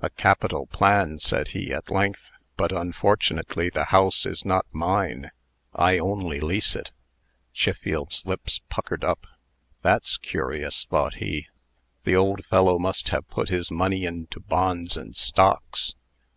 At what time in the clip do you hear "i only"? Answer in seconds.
5.74-6.38